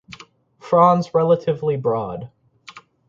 Frons 0.59 1.13
relatively 1.13 1.77
broad. 1.77 2.31